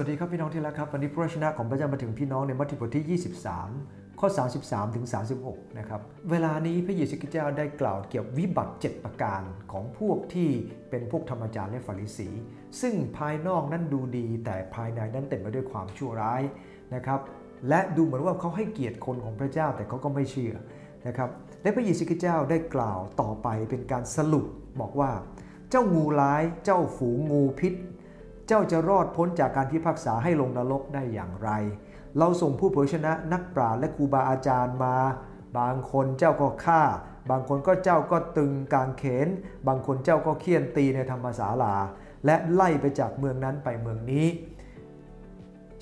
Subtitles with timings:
[0.00, 3.20] วัสดีครับพี่น้องที่รักครับวันนี้พระวจนะของพระเจ้ามาถึงพี่น้องในมัทธิวบทที่
[3.68, 4.28] 23 ข้อ
[4.62, 5.06] 33ถึง
[5.42, 10.50] 36 นะครับ เวลานี้พระเยซูคริสต์เจ้าได้กล่าวเกี่ยววิบัติ 7 ประการของพวกที่
[10.90, 12.28] เป็นพวกธรรมจารย์และฟาริสี
[12.80, 16.42] ซึ่งภายนอกนั้นดูดี แต่ภายในนั้นเต็มไปด้วยความชั่วร้าย
[16.94, 17.20] นะครับ
[17.68, 20.54] และดูเหมือนว่าเขาให้เกียรติคนของพระเจ้าแต่เขาก็ไม่เชื่อ
[21.06, 21.30] นะครับ
[21.62, 24.46] และพระเยซูคริสต์เจ้าได้กล่าวต่อไปเป็นการสรุป
[24.80, 25.10] บอกว่า
[25.70, 27.74] เจ้างูร้าย เจ้าฝูงงูพิษ
[28.46, 31.50] เจ้าจะรอดพ้นจากการพิพากษาให้ลงนรกได้อย่างไร
[32.18, 34.96] เราส่งผู้เผยชนะนักปราชญ์และครูบาอาจารย์มา
[35.58, 36.82] บางคนเจ้าก็ฆ่า
[37.30, 39.28] บางคนก็เจ้าก็ตึงกางเขน
[39.66, 41.74] บางคนเจ้าก็เคี่ยนตีในธรรมศาลา
[42.26, 44.26] และไล่ไปจากเมืองนั้นไปเมืองนี้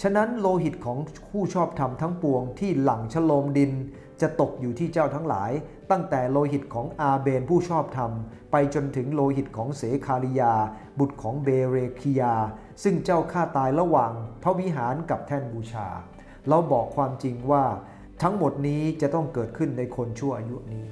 [0.02, 0.98] ฉะนั้นโลหิตของ
[1.30, 3.73] ผู้ชอบธรรมทั้งปวงที่หลั่งชโลมดิน
[4.20, 5.50] จะตกอยู่ที่เจ้าทั้งหลาย
[5.91, 8.12] ตั้งแต่โลหิตของอาเบนผู้ชอบธรรม
[8.52, 10.54] ไปจนถึงโลหิตของเสคาริยา
[10.98, 12.34] บุตรของเบเรคิยา
[12.82, 15.88] ซึ่งเจ้าฆ่าตายระหว่างพระวิหารกับแท่นบูชา
[16.48, 17.65] เราบอกความจริงว่า
[18.23, 20.87] ทั้งหมดนี้จะต้องเกิดขึ้นในคนชั่วอายุนี้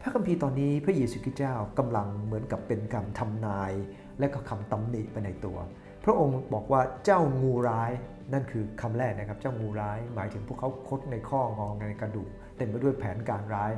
[0.00, 3.72] พระคัมภีร์ตอนนี้พระเยซูคริสต์เจ้ากำลังเหมือนกับเป็นคำทำนาย
[4.18, 5.58] และก็คำตำหนิไปในตัว
[6.06, 7.90] พระองค์บอกว่าเจ้างูร้าย
[8.32, 13.72] นั่นคือคำแรกนะครับ เจ้างูร้าย หมายถึงพวกเขาคดในข้ององในกระดูกเต็มไปด้วยแผนการร้าย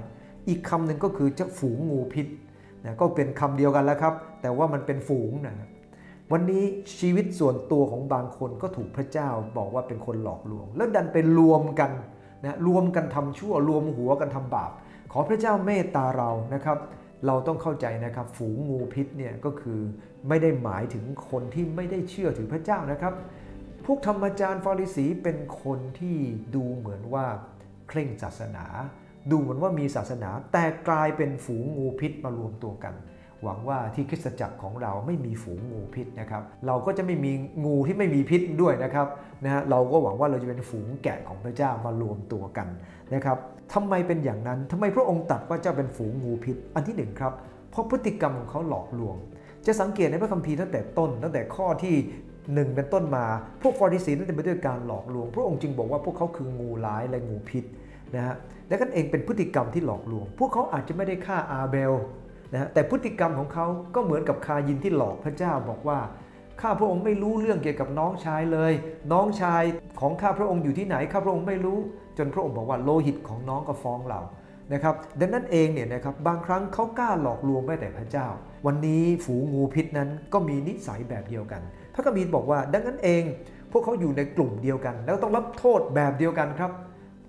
[0.49, 2.27] อีกคำหนึ่งก็คือเจ้าฝูงงูพิษ
[2.85, 5.69] นะก็เป็นคำเดียวกันแล้วครับ แต่ว่ามันเป็นฝูงนะครับ
[6.33, 6.65] วันนี้
[6.99, 11.91] ชีวิตส่วนตัวของบางคนก็ถูกพระเจ้าบอกว่าเป็นคนหลอกลวง แล้วดันไปรวมกัน
[12.45, 14.71] นะรวมกันทำชั่วรวมหัวกันทำบาป
[15.13, 16.79] ขอพระเจ้าเมตตาเรานะครับ
[17.27, 19.81] เราต้องเข้าใจนะครับฝูงงูพิษเนี่ยก็คือ
[20.29, 23.15] ไม่ได้หมายถึงคนที่ไม่ได้เชื่อถือพระเจ้านะครับ
[23.85, 26.17] พวกธรรมจารย์ฟาริสีเป็นคนที่
[26.55, 27.27] ดูเหมือนว่า
[27.89, 28.67] เคร่งศาสนา
[29.31, 32.95] ดูเหมือนว่ามีศาสนา แต่กลายเป็นฝูงงูพิษมารวมตัวกัน
[33.45, 37.33] หวังว่าที่คริสตจักรของเราไม่มีฝูงงูพิษนะครับ เราก็จะไม่มี
[37.65, 39.07] งูที่ไม่มีพิษด้วยนะครับ
[39.45, 42.69] นะฮะเราก็หวังว่าเราจะเป็นฝูงแกะของพระเจ้ามารวมตัวกัน
[43.15, 43.39] นะครับ
[43.75, 47.33] ทำไมเป็นอย่างนั้นทำไมพระองค์ตรัสว่าเจ้าเป็นฝูงงูพิษ อันที่หนึ่งครับ
[47.71, 49.17] เพราะพฤติกรรมของเขาหลอกลวง
[49.67, 51.95] จะสังเกตในพระคัมภีร์ตั้งแต่ต้น ตั้งแต่ข้อที่
[52.55, 53.25] หนึ่งเป็นต้นมา
[53.63, 57.65] พวกฟาริสีนั้นเต็มไปด้วยการหลอกลวง พระองค์จึงบอกว่าพวกเขาคืองูร้ายและงูพิษ
[58.15, 58.37] นะฮะ
[58.69, 61.93] และกันเองเป็นพฤติกรรมที่หลอกลวง พวกเขาอาจจะไม่ได้ฆ่าอาเบล
[62.53, 65.99] นะแต่พฤติกรรมของเขาก็เหมือนกับคายินที่หลอกพระเจ้าบอกว่า
[66.61, 68.73] ข้าพระองค์ไม่รู้เรื่องเกี่ยวกับน้องชายเลย
[69.13, 69.63] น้องชาย
[70.01, 71.79] ของข้าพระองค์อยู่ที่ไหนข้าพระองค์ไม่รู้
[72.19, 74.21] จนพระองค์บอกว่าโลหิตของน้องก็ฟ้องเรา
[74.73, 78.27] นะครับดังนั้นเองเนี่ยนะครับบางครั้งเขากล้าหลอกลวงแม้แต่พระเจ้า
[78.67, 81.63] วันนี้ฝูงงูพิษนั้นก็มีนิสัยแบบเดียวกัน
[81.95, 83.23] พระคัมภีร์บอกว่าดังนั้นเอง
[83.73, 86.73] พวกเขาอยู่ในกลุ่มเดียวกัน แล้วต้องรับโทษแบบเดียวกันครับ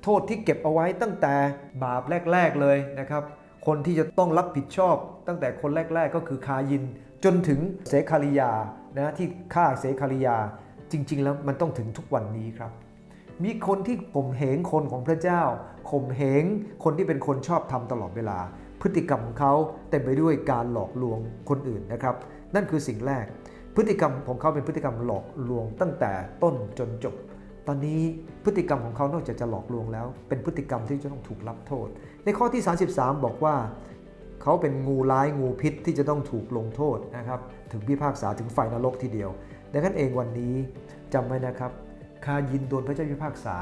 [0.03, 1.35] โทษที่เก็บเอาไว้ตั้งแต่
[1.83, 2.01] บาป
[2.31, 3.23] แรก ๆเลยนะครับ
[3.65, 4.95] คนที่จะต้องรับผิดชอบ
[5.27, 6.83] ตั้งแต่คนแรก ๆ ก็คือคายิน
[7.23, 8.51] จนถึงเสคาริยา
[8.97, 10.37] นะที่ฆ่าเสคาริยา
[10.91, 12.71] จริง ๆ แล้วมันต้องถึงทุกวันนี้ครับ
[13.43, 15.41] มีคนที่ข่มเหงคนของพระเจ้า
[15.91, 16.43] ข่มเหง
[16.83, 18.39] คนที่เป็นคนชอบทำตลอดเวลา
[18.81, 19.53] พฤติกรรมของเขา
[19.89, 21.19] เต็มไปด้วยการหลอกลวง
[21.49, 22.15] คนอื่นนะครับ
[22.55, 23.25] นั่นคือสิ่งแรก
[23.75, 26.11] พฤติกรรมของเขาเป็นพฤติกรรมหลอกลวงตั้งแต่
[26.43, 27.15] ต้นจนจบ
[27.67, 28.01] ตอนนี้
[28.43, 31.87] พฤติกรรมของเขานอกจากจะหลอกลวงแล้ว เป็นพฤติกรรมที่จะต้องถูกรับโทษ
[32.25, 32.61] ในข้อที่
[32.93, 33.55] 33 บอกว่า
[34.41, 37.39] เขาเป็นงูร้ายงูพิษที่จะต้องถูกลงโทษนะครับ
[37.71, 39.29] ถึงพิพากษาถึงไฟนรกทีเดียว
[39.73, 40.53] ดังนั้นเองวันนี้
[41.13, 41.71] จำไว้นะครับ
[42.25, 43.57] คายินโดนพระเจ้าพิพากษา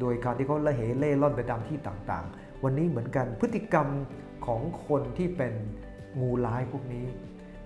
[0.00, 3.86] โดยการที่เขาละเหเล่ร่อนไปตามที่ต่างๆ วันนี้เหมือนกันพฤติกรรม
[4.46, 5.54] ของคนที่เป็น
[6.20, 7.06] งูร้ายพวกนี้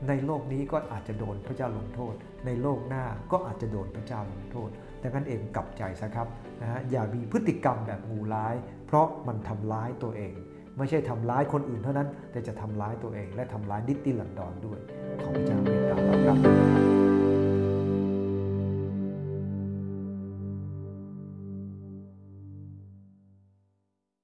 [0.09, 2.14] ในโลกนี้ก็อาจจะโดนพระเจ้าลงโทษ
[2.47, 4.70] ในโลกหน้าก็อาจจะโดนพระเจ้าลงโทษ
[5.03, 6.26] ดังนั้นเองกลับใจซะครับ
[6.60, 8.54] นะฮะอย่ามีพฤติกรรมแบบงูร้าย
[8.87, 10.34] เพราะมันทำร้ายตัวเอง
[10.76, 14.78] ไม่ใช่ทำร้ายคนอื่นเท่านั้น แต่จะทำร้ายตัวเอง และทำร้ายนิติลันดอนด้วย
[15.22, 16.34] ขอพระเจ้าเมตตาเราครั
[16.94, 16.97] บ